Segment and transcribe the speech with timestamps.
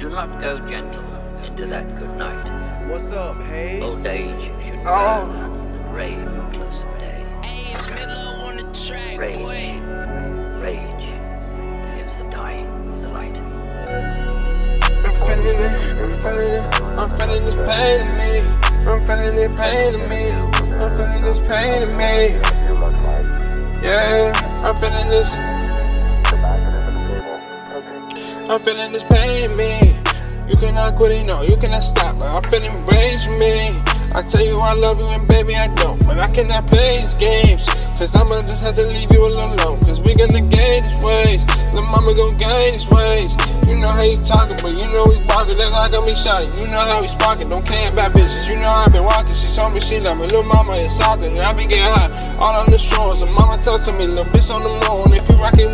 [0.00, 1.04] Do not go gentle
[1.44, 2.88] into that good night.
[2.88, 3.82] What's up, Hayes?
[3.82, 5.26] Old age should Oh.
[5.26, 7.22] burn and rave in close of day.
[9.18, 9.36] Rage,
[10.62, 11.04] rage
[11.92, 13.36] against the dying of the light.
[15.04, 18.32] I'm feeling it, I'm feeling it, I'm feeling this pain in me.
[18.88, 20.32] I'm feeling this pain in me.
[20.80, 22.40] I'm feeling this pain in me.
[23.82, 24.32] Yeah,
[24.64, 25.36] I'm feeling this.
[28.50, 29.94] I'm feeling this pain in me.
[30.48, 32.18] You cannot quit it, no, you cannot stop.
[32.18, 33.78] But I'm feeling rage me.
[34.12, 36.04] I tell you I love you and baby I don't.
[36.04, 37.68] But I cannot play these games.
[37.94, 39.56] Cause I'ma just have to leave you alone.
[39.82, 41.46] Cause we gonna gain these ways.
[41.72, 43.36] Lil' mama gon' gain these ways.
[43.68, 45.56] You know how you talking, but you know we walking.
[45.56, 46.50] That's like I be shot.
[46.58, 47.50] You know how we sparking.
[47.50, 48.48] Don't care about bitches.
[48.48, 49.32] You know I been walking.
[49.32, 50.26] She told me she love me.
[50.26, 51.30] Lil' mama is salty.
[51.38, 52.10] I be getting hot.
[52.40, 53.22] All on the shores.
[53.22, 54.08] And mama talk to me.
[54.08, 55.14] Lil' bitch on the moon.
[55.14, 55.69] If you rockin'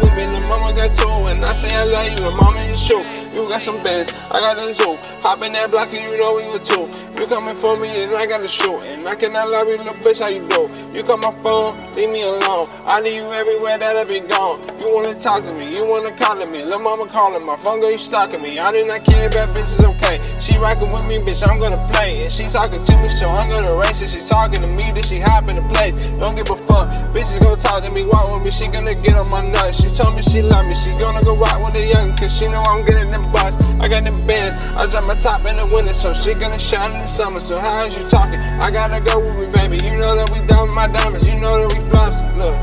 [2.16, 2.22] you.
[2.24, 3.04] Lil' mama is shoot.
[3.34, 4.12] You got some bands.
[4.32, 4.96] I got them too.
[5.20, 6.88] Hop in that block and you know we were two.
[7.18, 8.86] You coming for me and I gotta shoot.
[8.86, 10.20] And I cannot love you, little bitch.
[10.20, 10.68] How you do?
[10.96, 11.76] You call my phone.
[11.92, 12.66] Leave me alone.
[12.86, 14.60] I need you everywhere that I be gone.
[14.80, 15.74] You wanna talk to me.
[15.74, 16.64] You wanna call me.
[16.64, 17.80] Lil' mama calling my phone.
[17.80, 18.58] Girl, you stalking me.
[18.58, 19.84] I do not care about bitches.
[19.96, 20.18] Okay.
[20.40, 21.46] She rockin' with me, bitch.
[21.48, 22.22] I'm gonna play.
[22.22, 24.08] And she talking to me, so I'm gonna race it.
[24.10, 25.96] She talking to me, then she hop in the place.
[26.20, 26.88] Don't give a fuck.
[27.12, 28.50] Bitches gonna talk to me, walk with me.
[28.50, 29.82] She gonna get on my nuts.
[29.82, 30.74] She told me she love me.
[30.74, 33.56] She gonna go rock with the young, cause she know I'm getting them butts.
[33.80, 34.54] I got them bands.
[34.76, 37.40] I drop my top in the winter, so she gonna shine in the summer.
[37.40, 38.38] So how is you talking?
[38.38, 39.76] I gotta go with me, baby.
[39.84, 41.26] You know that we done my diamonds.
[41.26, 42.20] You know that we floss.
[42.36, 42.54] Look.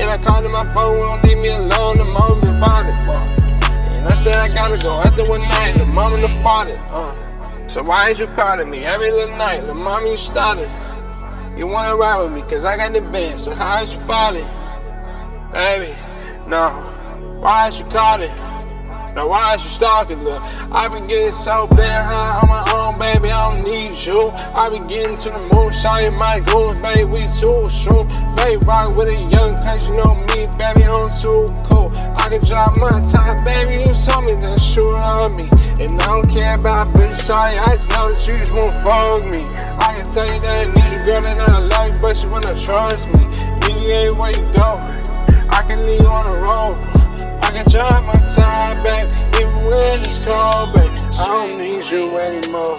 [0.00, 1.98] And I called her my phone, won't leave me alone.
[1.98, 2.94] The mom been violent.
[3.90, 5.74] And I said I gotta go after one night.
[5.76, 6.78] The mom and the father.
[6.90, 7.14] Uh.
[7.68, 9.60] So why is you calling me every little night?
[9.66, 10.70] The mom you started.
[11.56, 13.40] You wanna ride with me, cause I got the band.
[13.40, 14.46] So how is you falling?
[15.52, 15.94] Baby,
[16.46, 16.70] no.
[17.40, 18.30] Why is you calling?
[19.18, 20.40] Now why is you stalking, look?
[20.70, 24.30] I been getting so damn high on my own, baby, I don't need you.
[24.30, 28.06] I be getting to the moon, shine my goons, baby, we too soon.
[28.36, 31.90] Baby, rock with a young, cause you know me, baby, I'm too cool.
[32.14, 35.50] I can drop my time, baby, you told me to shoot on me.
[35.82, 39.26] And I don't care about bitch, sorry, I just know that you just won't fuck
[39.34, 39.42] me.
[39.82, 42.54] I can tell you that I need you, girl, and I you, but you wanna
[42.56, 43.18] trust me.
[43.66, 44.78] You everywhere you go.
[45.50, 46.98] I can leave you on the road.
[47.42, 49.08] I can drive my time back,
[49.40, 50.94] even when it's cold, baby.
[51.18, 52.78] I don't need you anymore.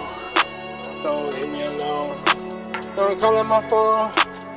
[1.02, 2.16] Don't leave me alone.
[2.96, 4.12] Don't call on my phone.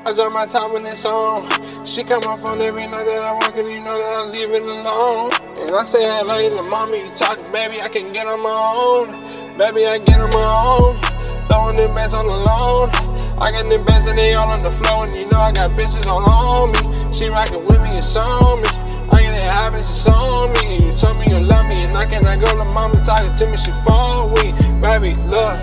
[0.05, 1.47] I drop my top when it's on.
[1.85, 4.51] She call my phone every night that I work, and you know that I leave
[4.51, 5.31] it alone.
[5.59, 9.57] And I say hello to mommy, you talking, baby, I can get on my own.
[9.57, 11.01] Baby, I get on my own.
[11.49, 12.89] Throwing them bands on the lawn.
[13.41, 15.71] I got them bands and they all on the floor, and you know I got
[15.71, 17.13] bitches all on me.
[17.13, 18.92] She rockin' with me, it's on me.
[19.11, 20.85] I get it habits, it's on me.
[20.85, 23.57] You told me you love me, and I cannot go to mama talking to me,
[23.57, 24.55] she fall weak.
[24.81, 25.57] Baby, look.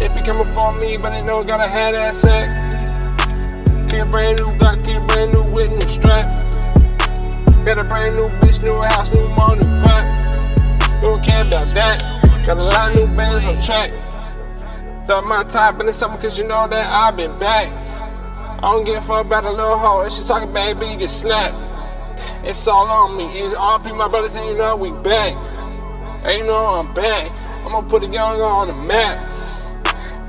[0.00, 2.48] If you coming for me, but they know I gotta have that sack.
[3.88, 6.28] Get brand new Glock, get brand new with new strap.
[7.64, 10.10] Got a brand new bitch, new house, new money, crap.
[11.00, 12.02] Don't care about that.
[12.46, 13.90] Got a lot of new bands on track.
[15.06, 17.72] Thought my top in the summer, cause you know that I've been back.
[18.58, 20.02] I don't give a fuck about a little hoe.
[20.02, 21.56] If she talking baby, you get slapped.
[22.46, 23.24] It's all on me.
[23.40, 25.32] It's all be my brothers, and you know we back.
[26.24, 27.32] And you know I'm back.
[27.64, 29.16] I'm gonna put a young on the map.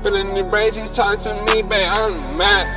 [0.02, 1.88] Feeling the brains, he's to me, babe.
[1.90, 2.68] I'm map.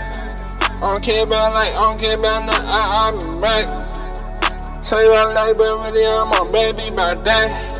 [0.61, 2.65] I don't care about like, I don't care about nothing.
[2.67, 4.81] I'm back.
[4.81, 7.77] Tell you I like, but really I'm on baby about that.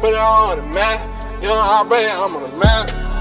[0.00, 1.42] Put it on the map.
[1.42, 3.13] You know, I bet I'm on the map.